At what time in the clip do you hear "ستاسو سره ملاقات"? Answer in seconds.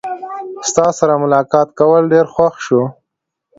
0.69-1.67